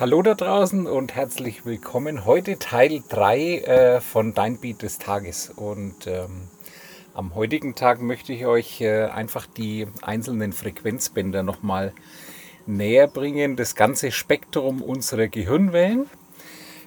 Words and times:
Hallo 0.00 0.22
da 0.22 0.36
draußen 0.36 0.86
und 0.86 1.16
herzlich 1.16 1.66
willkommen. 1.66 2.24
Heute 2.24 2.60
Teil 2.60 3.02
3 3.08 3.58
äh, 3.58 4.00
von 4.00 4.32
Dein 4.32 4.58
Beat 4.58 4.82
des 4.82 4.98
Tages. 4.98 5.50
Und 5.56 6.06
ähm, 6.06 6.42
am 7.14 7.34
heutigen 7.34 7.74
Tag 7.74 8.00
möchte 8.00 8.32
ich 8.32 8.46
euch 8.46 8.80
äh, 8.80 9.06
einfach 9.06 9.46
die 9.46 9.88
einzelnen 10.02 10.52
Frequenzbänder 10.52 11.42
nochmal 11.42 11.92
näher 12.64 13.08
bringen. 13.08 13.56
Das 13.56 13.74
ganze 13.74 14.12
Spektrum 14.12 14.82
unserer 14.82 15.26
Gehirnwellen. 15.26 16.06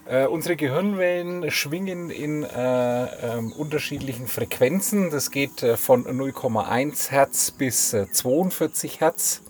Äh, 0.06 0.28
unsere 0.28 0.56
Gehirnwellen 0.56 1.52
schwingen 1.52 2.12
in 2.12 2.44
äh, 2.44 3.04
ähm, 3.04 3.52
unterschiedlichen 3.52 4.28
Frequenzen. 4.28 5.10
Das 5.10 5.32
geht 5.32 5.64
äh, 5.64 5.76
von 5.76 6.06
0,1 6.06 7.12
Hertz 7.12 7.52
bis 7.52 7.90
42 7.90 8.96
äh, 8.96 9.00
Hertz 9.02 9.42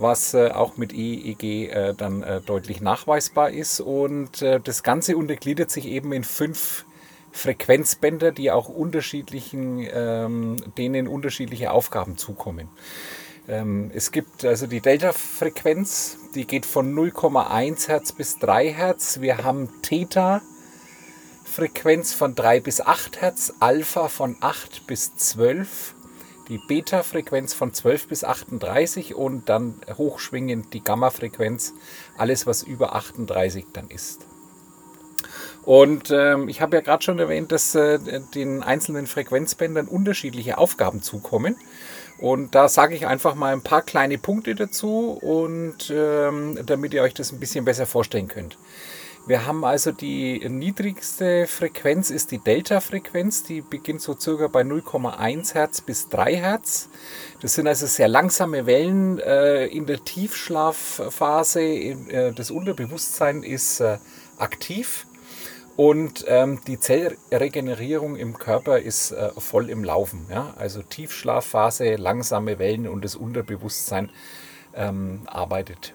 was 0.00 0.34
äh, 0.34 0.50
auch 0.50 0.76
mit 0.76 0.92
EEG 0.92 1.70
äh, 1.70 1.94
dann 1.94 2.22
äh, 2.22 2.40
deutlich 2.40 2.80
nachweisbar 2.80 3.50
ist. 3.50 3.80
Und 3.80 4.42
äh, 4.42 4.60
das 4.60 4.82
Ganze 4.82 5.16
untergliedert 5.16 5.70
sich 5.70 5.86
eben 5.86 6.12
in 6.12 6.24
fünf 6.24 6.84
Frequenzbänder, 7.32 8.32
die 8.32 8.50
auch 8.50 8.68
unterschiedlichen, 8.68 9.86
ähm, 9.92 10.56
denen 10.76 11.08
unterschiedliche 11.08 11.70
Aufgaben 11.70 12.16
zukommen. 12.16 12.68
Ähm, 13.48 13.90
es 13.94 14.12
gibt 14.12 14.44
also 14.44 14.66
die 14.66 14.80
Delta-Frequenz, 14.80 16.18
die 16.34 16.46
geht 16.46 16.66
von 16.66 16.94
0,1 16.94 17.88
Hertz 17.88 18.12
bis 18.12 18.38
3 18.38 18.72
Hertz. 18.72 19.20
Wir 19.20 19.38
haben 19.38 19.68
Theta. 19.82 20.42
Frequenz 21.44 22.12
von 22.12 22.34
3 22.34 22.60
bis 22.60 22.80
8 22.80 23.20
Hertz, 23.20 23.54
Alpha 23.58 24.08
von 24.08 24.36
8 24.40 24.86
bis 24.86 25.16
12 25.16 25.94
die 26.48 26.58
Beta-Frequenz 26.58 27.54
von 27.54 27.72
12 27.72 28.08
bis 28.08 28.24
38 28.24 29.14
und 29.14 29.48
dann 29.48 29.74
hochschwingend 29.96 30.72
die 30.72 30.82
Gamma-Frequenz, 30.82 31.74
alles 32.16 32.46
was 32.46 32.62
über 32.62 32.94
38 32.94 33.66
dann 33.72 33.88
ist. 33.88 34.26
Und 35.62 36.10
ähm, 36.10 36.48
ich 36.48 36.62
habe 36.62 36.76
ja 36.76 36.80
gerade 36.80 37.02
schon 37.04 37.18
erwähnt, 37.18 37.52
dass 37.52 37.74
äh, 37.74 37.98
den 38.34 38.62
einzelnen 38.62 39.06
Frequenzbändern 39.06 39.86
unterschiedliche 39.86 40.56
Aufgaben 40.56 41.02
zukommen. 41.02 41.56
Und 42.18 42.54
da 42.54 42.68
sage 42.68 42.94
ich 42.94 43.06
einfach 43.06 43.34
mal 43.34 43.52
ein 43.52 43.60
paar 43.60 43.82
kleine 43.82 44.18
Punkte 44.18 44.54
dazu 44.54 45.10
und 45.20 45.92
ähm, 45.94 46.58
damit 46.64 46.94
ihr 46.94 47.02
euch 47.02 47.14
das 47.14 47.32
ein 47.32 47.38
bisschen 47.38 47.64
besser 47.64 47.86
vorstellen 47.86 48.28
könnt. 48.28 48.56
Wir 49.28 49.44
haben 49.44 49.62
also 49.62 49.92
die 49.92 50.48
niedrigste 50.48 51.46
Frequenz 51.46 52.08
ist 52.08 52.30
die 52.30 52.38
Delta-Frequenz, 52.38 53.42
die 53.42 53.60
beginnt 53.60 54.00
so 54.00 54.18
circa 54.18 54.46
bei 54.46 54.62
0,1 54.62 55.52
Hertz 55.52 55.82
bis 55.82 56.08
3 56.08 56.34
Hertz. 56.36 56.88
Das 57.42 57.52
sind 57.52 57.66
also 57.66 57.84
sehr 57.84 58.08
langsame 58.08 58.64
Wellen 58.64 59.18
äh, 59.18 59.66
in 59.66 59.84
der 59.84 60.02
Tiefschlafphase. 60.02 61.60
Äh, 61.60 62.32
das 62.32 62.50
Unterbewusstsein 62.50 63.42
ist 63.42 63.80
äh, 63.80 63.98
aktiv 64.38 65.06
und 65.76 66.24
ähm, 66.26 66.62
die 66.66 66.80
Zellregenerierung 66.80 68.16
im 68.16 68.38
Körper 68.38 68.78
ist 68.78 69.10
äh, 69.10 69.28
voll 69.36 69.68
im 69.68 69.84
Laufen. 69.84 70.24
Ja? 70.30 70.54
Also 70.56 70.80
Tiefschlafphase, 70.80 71.96
langsame 71.96 72.58
Wellen 72.58 72.88
und 72.88 73.04
das 73.04 73.14
Unterbewusstsein 73.14 74.08
ähm, 74.74 75.20
arbeitet. 75.26 75.92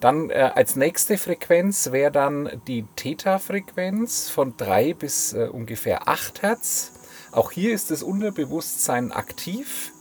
Dann 0.00 0.30
äh, 0.30 0.50
als 0.54 0.76
nächste 0.76 1.18
Frequenz 1.18 1.92
wäre 1.92 2.10
dann 2.10 2.60
die 2.66 2.84
Theta-Frequenz 2.96 4.30
von 4.30 4.56
3 4.56 4.94
bis 4.94 5.34
äh, 5.34 5.48
ungefähr 5.52 6.08
8 6.08 6.42
Hertz. 6.42 6.92
Auch 7.32 7.50
hier 7.50 7.74
ist 7.74 7.90
das 7.90 8.02
Unterbewusstsein 8.02 9.12
aktiv. 9.12 9.92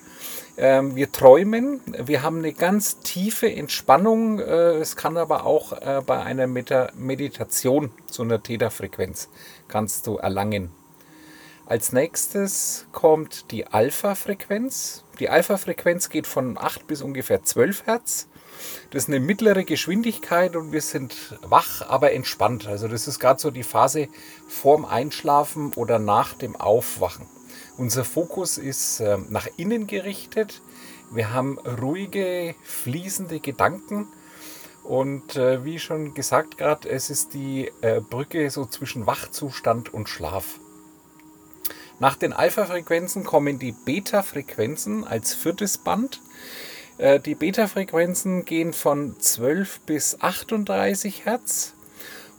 Ähm, 0.57 0.95
wir 0.95 1.11
träumen, 1.11 1.81
wir 1.85 2.23
haben 2.23 2.39
eine 2.39 2.53
ganz 2.53 2.99
tiefe 2.99 3.53
Entspannung. 3.53 4.39
Äh, 4.39 4.77
es 4.77 4.95
kann 4.95 5.17
aber 5.17 5.45
auch 5.45 5.73
äh, 5.73 6.01
bei 6.05 6.21
einer 6.21 6.47
Meta 6.47 6.91
Meditation 6.95 7.91
zu 8.07 8.23
einer 8.23 8.41
Theta-Frequenz 8.41 9.29
kannst 9.67 10.07
du 10.07 10.17
erlangen. 10.17 10.71
Als 11.65 11.93
nächstes 11.93 12.87
kommt 12.91 13.51
die 13.51 13.67
Alpha-Frequenz. 13.67 15.03
Die 15.19 15.29
Alpha-Frequenz 15.29 16.09
geht 16.09 16.25
von 16.25 16.57
8 16.57 16.87
bis 16.87 17.01
ungefähr 17.01 17.43
12 17.43 17.85
Hertz. 17.85 18.27
Das 18.91 19.03
ist 19.03 19.09
eine 19.09 19.19
mittlere 19.19 19.63
Geschwindigkeit 19.63 20.55
und 20.55 20.71
wir 20.71 20.81
sind 20.81 21.37
wach, 21.41 21.81
aber 21.87 22.13
entspannt. 22.13 22.67
Also 22.67 22.87
das 22.87 23.07
ist 23.07 23.19
gerade 23.19 23.39
so 23.39 23.51
die 23.51 23.63
Phase 23.63 24.07
vorm 24.47 24.85
Einschlafen 24.85 25.73
oder 25.73 25.99
nach 25.99 26.33
dem 26.33 26.55
Aufwachen. 26.55 27.25
Unser 27.77 28.03
Fokus 28.03 28.57
ist 28.57 28.99
äh, 28.99 29.17
nach 29.29 29.47
innen 29.57 29.87
gerichtet. 29.87 30.61
Wir 31.11 31.33
haben 31.33 31.57
ruhige, 31.59 32.55
fließende 32.63 33.39
Gedanken. 33.39 34.07
Und 34.83 35.35
äh, 35.35 35.63
wie 35.63 35.79
schon 35.79 36.13
gesagt 36.13 36.57
gerade, 36.57 36.89
es 36.89 37.09
ist 37.09 37.33
die 37.33 37.71
äh, 37.81 38.01
Brücke 38.01 38.49
so 38.49 38.65
zwischen 38.65 39.05
Wachzustand 39.05 39.93
und 39.93 40.09
Schlaf. 40.09 40.59
Nach 41.99 42.15
den 42.15 42.31
Alpha-Frequenzen 42.31 43.23
kommen 43.23 43.59
die 43.59 43.73
Beta-Frequenzen 43.73 45.05
als 45.05 45.33
viertes 45.33 45.77
Band. 45.77 46.21
Äh, 46.99 47.19
die 47.19 47.33
Beta-Frequenzen 47.33 48.45
gehen 48.45 48.73
von 48.73 49.19
12 49.19 49.79
bis 49.81 50.21
38 50.21 51.25
Hertz. 51.25 51.73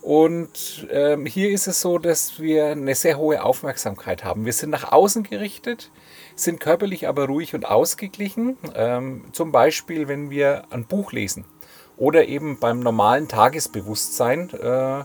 Und 0.02 0.86
ähm, 0.90 1.26
hier 1.26 1.50
ist 1.50 1.66
es 1.66 1.80
so, 1.80 1.98
dass 1.98 2.40
wir 2.40 2.68
eine 2.68 2.94
sehr 2.94 3.18
hohe 3.18 3.42
Aufmerksamkeit 3.42 4.24
haben. 4.24 4.46
Wir 4.46 4.52
sind 4.52 4.70
nach 4.70 4.92
außen 4.92 5.24
gerichtet, 5.24 5.90
sind 6.36 6.60
körperlich 6.60 7.06
aber 7.08 7.26
ruhig 7.26 7.54
und 7.54 7.66
ausgeglichen. 7.66 8.56
Ähm, 8.74 9.24
zum 9.32 9.52
Beispiel, 9.52 10.08
wenn 10.08 10.30
wir 10.30 10.64
ein 10.70 10.86
Buch 10.86 11.12
lesen 11.12 11.44
oder 11.98 12.28
eben 12.28 12.58
beim 12.58 12.80
normalen 12.80 13.28
Tagesbewusstsein 13.28 14.50
äh, 14.54 15.04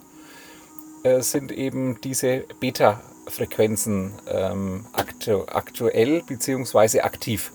äh, 1.04 1.22
sind 1.22 1.52
eben 1.52 2.00
diese 2.02 2.46
Beta-Frequenzen 2.62 4.14
ähm, 4.30 4.86
aktu 4.94 5.44
aktuell 5.48 6.24
bzw. 6.24 7.02
aktiv. 7.02 7.52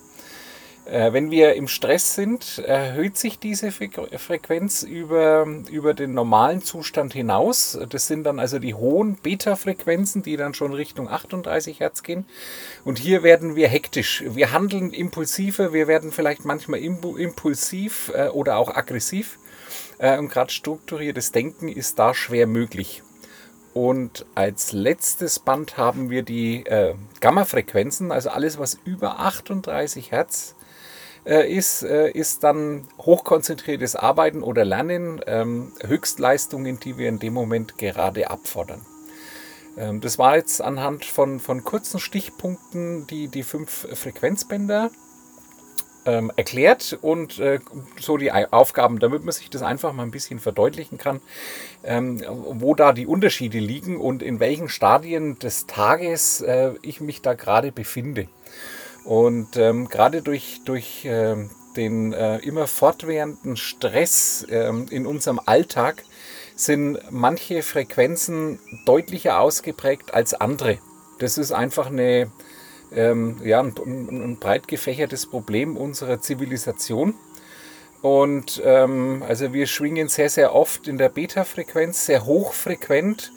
Äh, 0.91 1.13
wenn 1.13 1.31
wir 1.31 1.55
im 1.55 1.69
Stress 1.69 2.17
sind, 2.17 2.59
erhöht 2.59 3.17
sich 3.17 3.39
diese 3.39 3.71
Frequenz 3.71 4.83
über, 4.83 5.47
über 5.71 5.95
den 5.95 6.15
normalen 6.15 6.63
Zustand 6.63 7.13
hinaus. 7.13 7.79
Das 7.89 8.09
sind 8.09 8.25
dann 8.25 8.41
also 8.41 8.59
die 8.59 8.75
hohen 8.75 9.15
Beta-Frequenzen, 9.15 10.23
die 10.23 10.37
dann 10.37 10.53
schon 10.53 10.73
Richtung 10.73 11.09
38 11.09 11.79
Hertz 11.79 12.03
gehen. 12.03 12.27
Und 12.85 12.99
hier 12.99 13.23
werden 13.23 13.55
wir 13.55 13.69
hektisch. 13.69 14.25
Wir 14.27 14.51
handeln 14.51 14.93
impulsiver, 14.93 15.73
wir 15.73 15.87
werden 15.87 16.11
vielleicht 16.11 16.45
manchmal 16.45 16.81
impulsiv 16.81 18.11
äh, 18.13 18.27
oder 18.27 18.57
auch 18.57 18.75
aggressiv. 18.75 19.39
Äh, 19.99 20.19
und 20.19 20.29
gerade 20.29 20.51
strukturiertes 20.51 21.31
Denken 21.31 21.69
ist 21.69 22.01
da 22.01 22.15
schwer 22.15 22.49
möglich. 22.49 23.05
Und 23.75 24.27
als 24.35 24.73
letztes 24.73 25.39
Band 25.39 25.77
haben 25.77 26.11
wir 26.11 26.25
die 26.25 26.67
äh, 26.67 26.95
Gamma-Frequenzen, 27.21 28.11
also 28.11 28.31
alles, 28.31 28.59
was 28.59 28.77
über 28.85 29.21
38 29.21 30.11
Hertz 30.11 30.57
ist, 31.25 31.83
äh, 31.83 32.11
ist 32.11 32.45
dann 32.45 32.89
hochkonzentriertes 32.99 33.97
Arbeiten 33.97 34.43
oder 34.43 34.65
Lernen, 34.65 35.21
ähm, 35.27 35.73
Höchstleistungen, 35.87 36.81
die 36.81 36.97
wir 36.99 37.09
in 37.09 37.19
dem 37.19 37.35
Moment 37.35 37.79
gerade 37.79 38.31
abfordern. 38.31 38.81
Ähm, 39.77 40.01
das 40.01 40.19
war 40.19 40.37
jetzt 40.37 40.61
anhand 40.61 41.05
von, 41.05 41.41
von 41.41 41.65
kurzen 41.65 42.01
Stichpunkten 42.01 43.07
die, 43.07 43.29
die 43.29 43.43
fünf 43.43 43.87
Frequenzbänder 43.93 44.91
ähm, 46.07 46.33
erklärt 46.37 46.99
und 47.03 47.39
äh, 47.39 47.61
so 47.99 48.17
die 48.17 48.33
Aufgaben, 48.33 48.99
damit 48.99 49.25
man 49.25 49.33
sich 49.33 49.51
das 49.51 49.63
einfach 49.63 49.93
mal 49.93 50.03
ein 50.03 50.11
bisschen 50.11 50.39
verdeutlichen 50.39 50.99
kann, 50.99 51.21
ähm, 51.85 52.25
wo 52.27 52.75
da 52.75 52.93
die 52.93 53.07
Unterschiede 53.07 53.59
liegen 53.59 53.99
und 53.99 54.23
in 54.23 54.41
welchen 54.41 54.69
Stadien 54.69 55.39
des 55.39 55.67
Tages 55.67 56.41
äh, 56.41 56.73
ich 56.83 57.01
mich 57.01 57.23
da 57.23 57.35
gerade 57.35 57.73
befinde. 57.73 58.29
Und 59.05 59.57
ähm, 59.57 59.89
gerade 59.89 60.23
durch, 60.23 60.61
durch 60.65 61.05
äh, 61.05 61.37
den 61.77 62.13
äh, 62.13 62.39
immer 62.39 62.67
fortwährenden 62.67 63.57
Stress 63.57 64.47
ähm, 64.51 64.87
in 64.91 65.07
unserem 65.07 65.41
Alltag 65.45 66.05
sind 66.55 66.99
manche 67.11 67.63
Frequenzen 67.63 68.59
deutlicher 68.85 69.41
ausgeprägt 69.41 70.13
als 70.13 70.35
andere. 70.35 70.79
Das 71.19 71.39
ist 71.39 71.53
einfach 71.53 71.87
eine, 71.87 72.31
ähm, 72.93 73.41
ja, 73.43 73.61
ein, 73.61 73.75
ein, 73.87 74.37
breit 74.39 74.69
gefächertes 74.69 75.27
Problem 75.27 75.77
unserer 75.77 76.21
Zivilisation. 76.21 77.15
Und 78.03 78.61
ähm, 78.65 79.23
also 79.27 79.53
wir 79.53 79.67
schwingen 79.67 80.09
sehr, 80.09 80.31
sehr 80.31 80.55
oft 80.55 80.89
in 80.89 80.99
der 80.99 81.11
Beta-Frequenz, 81.11 82.07
sehr 82.07 82.25
hochfrequent 82.25 83.33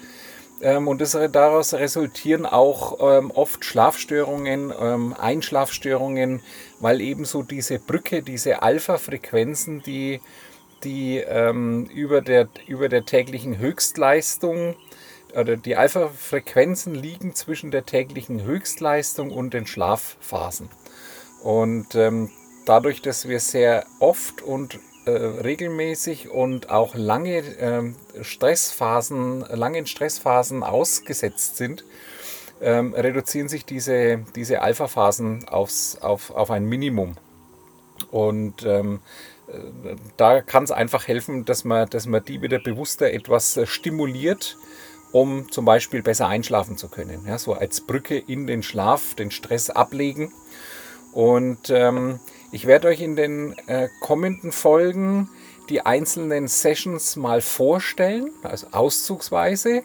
ähm, 0.64 0.88
und 0.88 1.02
das, 1.02 1.12
daraus 1.32 1.74
resultieren 1.74 2.46
auch 2.46 2.98
ähm, 3.02 3.32
oft 3.32 3.66
Schlafstörungen, 3.66 4.74
ähm, 4.80 5.14
Einschlafstörungen, 5.20 6.42
weil 6.80 7.02
ebenso 7.02 7.44
diese 7.44 7.80
Brücke, 7.80 8.24
diese 8.24 8.62
Alpha-Frequenzen, 8.64 9.84
die, 9.84 10.22
die 10.84 11.18
ähm, 11.18 11.86
über, 11.94 12.22
der, 12.22 12.48
über 12.66 12.88
der 12.88 13.06
täglichen 13.06 13.58
Höchstleistung 13.58 14.76
oder 15.36 15.58
die 15.58 15.76
Alpha-Frequenzen 15.76 16.96
liegen 16.96 17.36
zwischen 17.36 17.70
der 17.70 17.86
täglichen 17.86 18.44
Höchstleistung 18.44 19.32
und 19.32 19.54
den 19.54 19.68
Schlafphasen. 19.68 20.70
Und 21.44 21.96
ähm, 21.96 22.32
dadurch, 22.66 23.02
dass 23.02 23.28
wir 23.28 23.42
sehr 23.42 23.86
oft 24.00 24.42
und 24.42 24.80
äh, 25.06 25.12
regelmäßig 25.12 26.30
und 26.30 26.70
auch 26.70 26.96
lange 26.96 27.40
ähm, 27.60 27.96
Stressphasen, 28.22 29.42
langen 29.42 29.86
Stressphasen 29.86 30.64
ausgesetzt 30.64 31.58
sind, 31.58 31.84
ähm, 32.62 32.94
reduzieren 32.94 33.50
sich 33.50 33.66
diese, 33.66 34.24
diese 34.36 34.62
Alpha-Phasen 34.62 35.48
aufs, 35.48 35.98
auf, 36.02 36.32
auf 36.32 36.52
ein 36.52 36.66
Minimum. 36.66 37.16
Und 38.12 38.66
ähm, 38.66 39.02
äh, 39.48 39.96
da 40.18 40.42
kann 40.42 40.64
es 40.64 40.72
einfach 40.72 41.08
helfen, 41.08 41.46
dass 41.46 41.64
man, 41.64 41.90
dass 41.90 42.06
man 42.06 42.24
die 42.24 42.42
wieder 42.42 42.60
bewusster 42.60 43.12
etwas 43.12 43.58
äh, 43.58 43.66
stimuliert, 43.66 44.58
um 45.12 45.52
zum 45.52 45.66
Beispiel 45.66 46.02
besser 46.02 46.28
einschlafen 46.28 46.78
zu 46.78 46.90
können. 46.90 47.26
Ja, 47.28 47.38
so 47.38 47.54
als 47.54 47.82
Brücke 47.82 48.18
in 48.18 48.48
den 48.48 48.64
Schlaf, 48.64 49.16
den 49.16 49.32
Stress 49.32 49.70
ablegen. 49.70 50.32
Und 51.14 51.70
ähm, 51.70 52.20
ich 52.52 52.66
werde 52.66 52.88
euch 52.88 53.02
in 53.02 53.16
den 53.16 53.56
äh, 53.68 53.90
kommenden 54.02 54.52
Folgen 54.52 55.30
die 55.70 55.86
einzelnen 55.86 56.48
Sessions 56.48 57.16
mal 57.16 57.42
vorstellen, 57.42 58.32
also 58.44 58.68
auszugsweise 58.72 59.84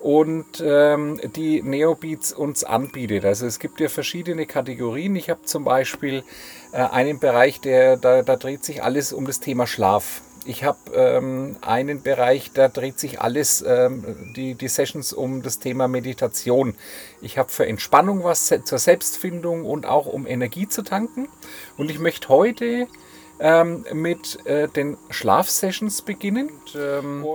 und 0.00 0.62
ähm, 0.64 1.20
die 1.36 1.62
Neobeats 1.62 2.32
uns 2.32 2.64
anbietet. 2.64 3.24
Also 3.24 3.46
es 3.46 3.58
gibt 3.58 3.80
ja 3.80 3.88
verschiedene 3.88 4.46
Kategorien. 4.46 5.14
Ich 5.14 5.28
habe 5.28 5.42
zum 5.42 5.64
Beispiel 5.64 6.24
äh, 6.72 6.78
einen 6.78 7.20
Bereich, 7.20 7.60
der 7.60 7.96
da, 7.96 8.22
da 8.22 8.36
dreht 8.36 8.64
sich 8.64 8.82
alles 8.82 9.12
um 9.12 9.26
das 9.26 9.40
Thema 9.40 9.66
Schlaf. 9.66 10.22
Ich 10.44 10.64
habe 10.64 10.78
ähm, 10.94 11.56
einen 11.60 12.02
Bereich, 12.02 12.50
da 12.52 12.68
dreht 12.68 12.98
sich 12.98 13.20
alles, 13.20 13.62
ähm, 13.66 14.32
die, 14.34 14.54
die 14.54 14.68
Sessions 14.68 15.12
um 15.12 15.42
das 15.42 15.58
Thema 15.58 15.86
Meditation. 15.86 16.74
Ich 17.20 17.38
habe 17.38 17.50
für 17.50 17.66
Entspannung 17.66 18.24
was 18.24 18.52
zur 18.64 18.78
Selbstfindung 18.78 19.64
und 19.64 19.86
auch 19.86 20.06
um 20.06 20.26
Energie 20.26 20.68
zu 20.68 20.82
tanken. 20.82 21.28
Und 21.76 21.90
ich 21.90 21.98
möchte 21.98 22.28
heute 22.28 22.88
ähm, 23.38 23.84
mit 23.92 24.44
äh, 24.46 24.68
den 24.68 24.96
Schlafsessions 25.10 26.02
beginnen. 26.02 26.50
Ähm, 26.74 27.26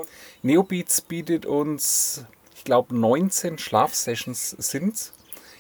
Neobeats 0.41 1.01
bietet 1.01 1.45
uns 1.45 2.25
glaube 2.65 2.93
19 2.93 3.57
Schlafsessions 3.57 4.49
sind 4.49 5.13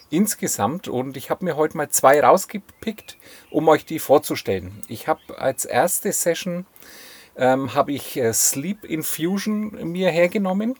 insgesamt 0.09 0.87
und 0.87 1.15
ich 1.15 1.29
habe 1.29 1.45
mir 1.45 1.55
heute 1.55 1.77
mal 1.77 1.89
zwei 1.89 2.19
rausgepickt, 2.19 3.17
um 3.49 3.67
euch 3.69 3.85
die 3.85 3.99
vorzustellen. 3.99 4.81
Ich 4.87 5.07
habe 5.07 5.21
als 5.37 5.65
erste 5.65 6.11
Session 6.11 6.65
ähm, 7.37 7.73
habe 7.73 7.91
ich 7.91 8.17
äh, 8.17 8.33
Sleep 8.33 8.83
Infusion 8.85 9.91
mir 9.91 10.09
hergenommen. 10.09 10.75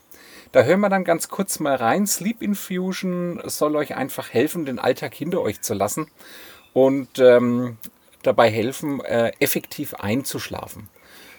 Da 0.51 0.63
hören 0.63 0.79
wir 0.79 0.89
dann 0.89 1.03
ganz 1.03 1.27
kurz 1.27 1.59
mal 1.59 1.75
rein. 1.75 2.07
Sleep 2.07 2.41
Infusion 2.41 3.41
soll 3.45 3.75
euch 3.75 3.95
einfach 3.95 4.33
helfen, 4.33 4.65
den 4.65 4.79
Alltag 4.79 5.13
hinter 5.13 5.41
euch 5.41 5.61
zu 5.61 5.73
lassen 5.73 6.07
und 6.73 7.19
ähm, 7.19 7.77
dabei 8.23 8.49
helfen, 8.49 9.03
äh, 9.03 9.31
effektiv 9.39 9.95
einzuschlafen. 9.95 10.89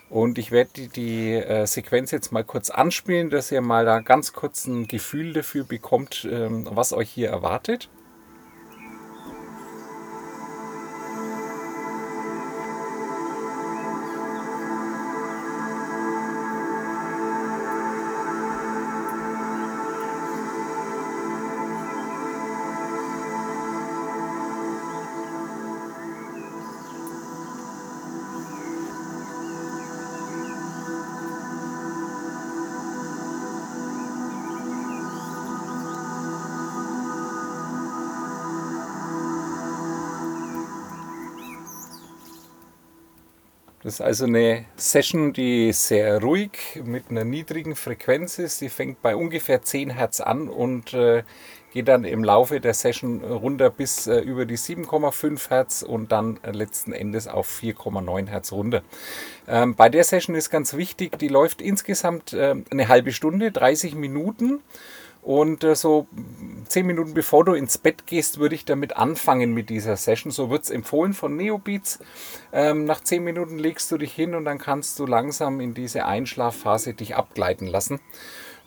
Und 0.09 0.39
ich 0.39 0.53
werde 0.53 0.71
die, 0.77 0.89
die 0.89 1.33
äh, 1.33 1.67
Sequenz 1.67 2.11
jetzt 2.11 2.31
mal 2.31 2.45
kurz 2.45 2.71
anspielen, 2.71 3.31
dass 3.31 3.51
ihr 3.51 3.61
mal 3.61 3.85
da 3.85 4.01
ganz 4.01 4.33
kurz 4.33 4.67
ein 4.67 4.87
Gefühl 4.87 5.33
dafür 5.33 5.65
bekommt, 5.65 6.29
ähm, 6.31 6.69
was 6.71 6.93
euch 6.93 7.11
hier 7.11 7.29
erwartet. 7.29 7.89
Das 43.87 43.94
ist 43.94 44.00
also 44.00 44.25
eine 44.25 44.65
Session, 44.75 45.33
die 45.33 45.73
sehr 45.73 46.21
ruhig 46.21 46.50
mit 46.83 47.05
einer 47.09 47.23
niedrigen 47.23 47.77
Frequenz 47.77 48.41
ist. 48.41 48.61
Die 48.61 48.69
fängt 48.69 49.00
bei 49.00 49.15
ungefähr 49.15 49.62
10 49.62 49.91
Hertz 49.91 50.21
an 50.21 50.49
und 50.49 50.93
äh, 50.93 51.23
geht 51.73 51.87
dann 51.87 52.03
im 52.03 52.25
Laufe 52.25 52.59
der 52.59 52.75
Session 52.75 53.23
runter 53.23 53.71
bis 53.71 54.09
äh, 54.09 54.19
über 54.19 54.44
die 54.44 54.59
7,5 54.59 55.50
Hertz 55.50 55.83
und 55.83 56.11
dann 56.11 56.41
äh, 56.43 56.50
letzten 56.50 56.93
Endes 56.93 57.29
auf 57.29 57.49
4,9 57.62 58.27
Hertz 58.27 58.50
runter. 58.50 58.83
Ähm, 59.47 59.77
bei 59.77 59.88
der 59.88 60.03
Session 60.03 60.35
ist 60.35 60.50
ganz 60.50 60.75
wichtig, 60.75 61.17
die 61.21 61.29
läuft 61.29 61.62
insgesamt 61.62 62.35
eine 62.35 62.88
halbe 62.88 63.12
Stunde, 63.12 63.53
30 63.53 63.94
Minuten. 63.94 64.65
Und 65.26 65.64
äh, 65.64 65.75
so 65.75 66.06
zehn 66.69 66.87
Minuten 66.87 67.12
bevor 67.12 67.44
du 67.44 67.55
ins 67.55 67.78
Bett 67.78 68.06
gehst, 68.06 68.38
würde 68.38 68.55
ich 68.55 68.64
damit 68.64 68.96
anfangen 68.96 69.52
mit 69.52 69.70
dieser 69.70 69.96
Session. 69.96 70.31
So 70.31 70.50
wird 70.50 70.62
es 70.62 70.70
empfohlen 70.70 71.14
von 71.14 71.37
Neobeats. 71.37 71.99
Ähm, 72.52 72.84
nach 72.84 73.02
zehn 73.02 73.25
Minuten 73.25 73.58
legst 73.58 73.90
du 73.90 73.99
dich 73.99 74.12
hin 74.12 74.37
und 74.37 74.44
dann 74.44 74.58
kannst 74.58 75.00
du 75.00 75.05
langsam 75.05 75.58
in 75.58 75.75
diese 75.75 76.05
Einschlafphase 76.05 76.94
dich 76.94 77.17
abgleiten 77.17 77.67
lassen. 77.67 77.99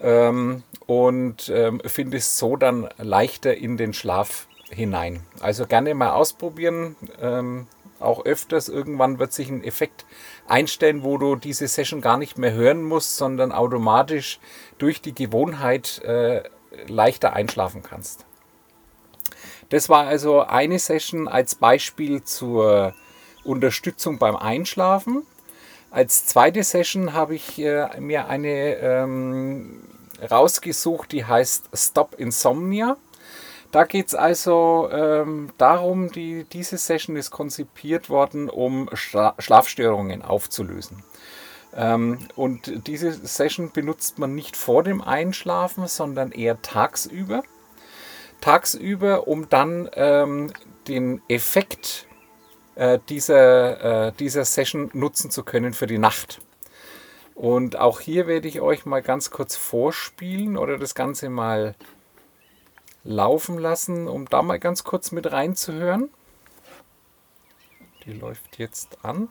Ähm, 0.02 0.64
und 0.86 1.48
ähm, 1.48 1.80
findest 1.86 2.38
so 2.38 2.58
dann 2.58 2.90
leichter 2.98 3.56
in 3.56 3.78
den 3.78 3.94
Schlaf 3.94 4.50
hinein. 4.70 5.22
Also 5.40 5.66
gerne 5.66 5.96
mal 5.96 6.12
ausprobieren. 6.12 6.98
Ähm, 7.22 7.68
auch 8.00 8.26
öfters. 8.26 8.70
Irgendwann 8.70 9.20
wird 9.20 9.34
sich 9.34 9.50
ein 9.50 9.64
Effekt 9.64 10.06
einstellen, 10.48 11.04
wo 11.04 11.18
du 11.18 11.36
diese 11.36 11.68
Session 11.68 12.02
gar 12.02 12.18
nicht 12.18 12.38
mehr 12.38 12.54
hören 12.54 12.84
musst, 12.84 13.18
sondern 13.18 13.52
automatisch 13.52 14.40
durch 14.78 15.02
die 15.02 15.14
Gewohnheit 15.14 16.00
äh, 16.04 16.44
leichter 16.88 17.34
einschlafen 17.34 17.84
kannst. 17.84 18.26
Das 19.70 19.90
war 19.90 20.08
also 20.08 20.42
eine 20.42 20.80
Session 20.80 21.28
als 21.28 21.56
Beispiel 21.56 22.24
zur 22.24 22.94
Unterstützung 23.44 24.18
beim 24.18 24.36
Einschlafen. 24.36 25.24
Als 25.92 26.26
zweite 26.26 26.64
Session 26.64 27.14
habe 27.14 27.36
ich 27.36 27.60
äh, 27.60 28.00
mir 28.00 28.28
eine 28.28 28.76
ähm, 28.78 29.84
rausgesucht, 30.30 31.12
die 31.12 31.26
heißt 31.26 31.70
Stop 31.74 32.16
Insomnia. 32.16 32.98
Da 33.72 33.84
geht 33.84 34.08
es 34.08 34.16
also 34.16 34.90
ähm, 34.92 35.52
darum, 35.58 36.12
die, 36.12 36.44
diese 36.46 36.78
Session 36.78 37.16
ist 37.16 37.30
konzipiert 37.30 38.10
worden, 38.10 38.50
um 38.50 38.90
Schla 38.94 39.36
Schlafstörungen 39.38 40.24
aufzulösen. 40.24 41.04
Ähm, 41.76 42.18
und 42.36 42.88
diese 42.88 43.12
Session 43.12 43.72
benutzt 43.72 44.18
man 44.18 44.34
nicht 44.34 44.58
vor 44.58 44.84
dem 44.84 45.02
Einschlafen, 45.02 45.88
sondern 45.88 46.32
eher 46.32 46.62
tagsüber. 46.62 47.44
Tagsüber, 48.42 49.28
um 49.28 49.50
dann 49.50 49.90
ähm, 49.94 50.52
den 50.88 51.22
Effekt 51.28 52.08
äh, 52.76 52.98
dieser, 53.10 54.08
äh, 54.08 54.12
dieser 54.14 54.46
Session 54.46 54.90
nutzen 54.94 55.30
zu 55.30 55.44
können 55.44 55.74
für 55.74 55.86
die 55.86 56.00
Nacht. 56.00 56.42
Und 57.36 57.78
auch 57.78 58.00
hier 58.00 58.26
werde 58.26 58.48
ich 58.48 58.62
euch 58.62 58.86
mal 58.86 59.02
ganz 59.02 59.30
kurz 59.30 59.56
vorspielen 59.56 60.58
oder 60.58 60.78
das 60.78 60.96
Ganze 60.96 61.30
mal 61.30 61.76
laufen 63.04 63.58
lassen, 63.58 64.08
um 64.08 64.26
da 64.26 64.42
mal 64.42 64.60
ganz 64.60 64.84
kurz 64.84 65.12
mit 65.12 65.32
reinzuhören. 65.32 66.10
Die 68.06 68.14
läuft 68.14 68.58
jetzt 68.58 69.04
an. 69.04 69.30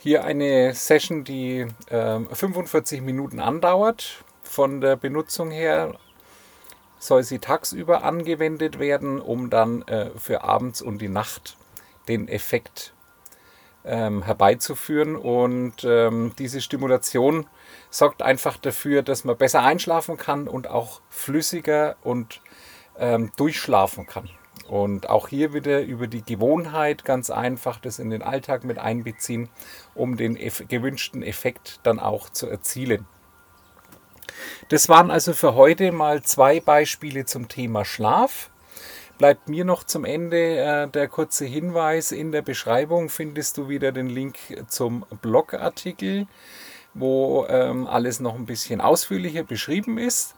Hier 0.00 0.24
eine 0.24 0.74
Session, 0.74 1.24
die 1.24 1.66
äh, 1.88 2.20
45 2.20 3.02
Minuten 3.02 3.40
andauert 3.40 4.22
von 4.44 4.80
der 4.80 4.94
Benutzung 4.94 5.50
her. 5.50 5.94
soll 7.00 7.24
sie 7.24 7.40
tagsüber 7.40 8.04
angewendet 8.04 8.78
werden, 8.78 9.20
um 9.20 9.50
dann 9.50 9.82
äh, 9.82 10.10
für 10.16 10.44
abends 10.44 10.82
und 10.82 10.98
die 10.98 11.08
Nacht 11.08 11.56
den 12.06 12.28
Effekt 12.28 12.92
ähm, 13.84 14.22
herbeizuführen. 14.22 15.16
Und 15.16 15.82
ähm, 15.82 16.32
diese 16.38 16.60
Stimulation 16.60 17.46
sorgt 17.90 18.22
einfach 18.22 18.56
dafür, 18.56 19.02
dass 19.02 19.24
man 19.24 19.36
besser 19.36 19.62
einschlafen 19.62 20.16
kann 20.16 20.46
und 20.46 20.68
auch 20.68 21.00
flüssiger 21.08 21.96
und 22.02 22.40
ähm, 22.98 23.32
durchschlafen 23.36 24.06
kann. 24.06 24.30
Und 24.68 25.08
auch 25.08 25.28
hier 25.28 25.54
wieder 25.54 25.80
über 25.80 26.06
die 26.06 26.22
Gewohnheit 26.22 27.04
ganz 27.04 27.30
einfach 27.30 27.80
das 27.80 27.98
in 27.98 28.10
den 28.10 28.22
Alltag 28.22 28.64
mit 28.64 28.78
einbeziehen, 28.78 29.48
um 29.94 30.16
den 30.16 30.34
gewünschten 30.68 31.22
Effekt 31.22 31.80
dann 31.82 31.98
auch 31.98 32.28
zu 32.28 32.48
erzielen. 32.48 33.06
Das 34.68 34.88
waren 34.88 35.10
also 35.10 35.32
für 35.32 35.54
heute 35.54 35.90
mal 35.90 36.22
zwei 36.22 36.60
Beispiele 36.60 37.24
zum 37.24 37.48
Thema 37.48 37.84
Schlaf. 37.84 38.50
Bleibt 39.16 39.48
mir 39.48 39.64
noch 39.64 39.82
zum 39.84 40.04
Ende 40.04 40.58
äh, 40.58 40.88
der 40.88 41.08
kurze 41.08 41.44
Hinweis. 41.44 42.12
In 42.12 42.30
der 42.30 42.42
Beschreibung 42.42 43.08
findest 43.08 43.56
du 43.56 43.68
wieder 43.68 43.90
den 43.90 44.08
Link 44.08 44.36
zum 44.68 45.04
Blogartikel, 45.22 46.28
wo 46.94 47.46
ähm, 47.48 47.86
alles 47.86 48.20
noch 48.20 48.36
ein 48.36 48.46
bisschen 48.46 48.80
ausführlicher 48.80 49.42
beschrieben 49.42 49.98
ist. 49.98 50.36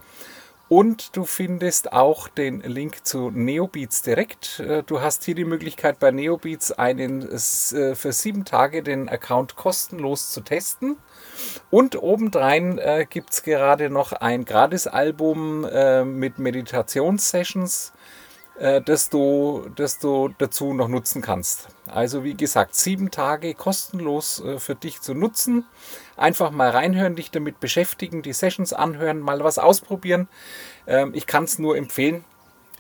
Und 0.70 1.16
du 1.16 1.24
findest 1.24 1.92
auch 1.92 2.28
den 2.28 2.60
Link 2.60 3.04
zu 3.04 3.32
Neobeats 3.32 4.02
direkt. 4.02 4.60
Äh, 4.60 4.84
du 4.84 5.00
hast 5.00 5.24
hier 5.24 5.34
die 5.34 5.44
Möglichkeit 5.44 5.98
bei 5.98 6.12
Neobeats 6.12 6.70
einen 6.70 7.22
äh, 7.22 7.96
für 7.96 8.12
sieben 8.12 8.44
Tage 8.44 8.84
den 8.84 9.08
Account 9.08 9.56
kostenlos 9.56 10.30
zu 10.30 10.42
testen. 10.42 10.96
Und 11.70 12.00
obendrein 12.00 12.78
äh, 12.78 13.04
gibt 13.10 13.30
es 13.30 13.42
gerade 13.42 13.90
noch 13.90 14.12
ein 14.12 14.44
Gratisalbum 14.44 15.62
mit 16.04 16.38
Meditationssessions 16.38 17.92
äh, 18.60 18.82
das, 18.82 19.08
du, 19.08 19.68
das 19.74 19.98
du 19.98 20.28
dazu 20.36 20.74
noch 20.74 20.88
nutzen 20.88 21.22
kannst. 21.22 21.68
Also 21.86 22.24
wie 22.24 22.34
gesagt, 22.34 22.74
sieben 22.74 23.10
Tage 23.10 23.54
kostenlos 23.54 24.44
äh, 24.44 24.58
für 24.58 24.74
dich 24.74 25.00
zu 25.00 25.14
nutzen. 25.14 25.64
Einfach 26.16 26.50
mal 26.50 26.68
reinhören, 26.68 27.16
dich 27.16 27.30
damit 27.30 27.58
beschäftigen, 27.58 28.22
die 28.22 28.34
Sessions 28.34 28.72
anhören, 28.72 29.20
mal 29.20 29.42
was 29.42 29.58
ausprobieren. 29.58 30.28
Ähm, 30.86 31.12
ich 31.14 31.26
kann 31.26 31.44
es 31.44 31.58
nur 31.58 31.76
empfehlen, 31.76 32.24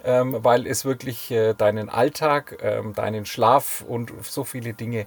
ähm, 0.04 0.36
weil 0.44 0.66
es 0.66 0.84
wirklich 0.84 1.30
äh, 1.30 1.54
deinen 1.54 1.88
Alltag, 1.88 2.58
ähm, 2.60 2.94
deinen 2.94 3.24
Schlaf 3.24 3.82
und 3.86 4.12
so 4.22 4.44
viele 4.44 4.74
Dinge 4.74 5.06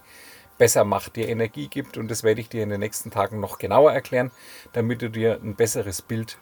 besser 0.57 0.85
macht, 0.85 1.15
dir 1.15 1.29
Energie 1.29 1.67
gibt. 1.67 1.97
Und 1.97 2.09
das 2.09 2.23
werde 2.23 2.41
ich 2.41 2.49
dir 2.49 2.63
in 2.63 2.69
den 2.69 2.79
nächsten 2.79 3.11
Tagen 3.11 3.39
noch 3.39 3.59
genauer 3.59 3.93
erklären, 3.93 4.31
damit 4.73 5.03
du 5.03 5.09
dir 5.09 5.39
ein 5.43 5.55
besseres 5.55 6.01
Bild 6.01 6.39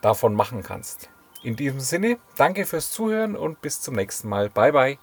davon 0.00 0.34
machen 0.34 0.62
kannst. 0.62 1.10
In 1.44 1.56
diesem 1.56 1.78
Sinne, 1.78 2.16
danke 2.36 2.64
fürs 2.64 2.90
Zuhören 2.90 3.36
und 3.36 3.60
bis 3.60 3.82
zum 3.82 3.94
nächsten 3.94 4.30
Mal. 4.30 4.48
Bye 4.48 4.72
bye. 4.72 4.98